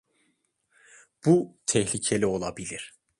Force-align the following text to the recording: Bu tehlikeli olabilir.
Bu 1.25 1.57
tehlikeli 1.65 2.25
olabilir. 2.25 2.93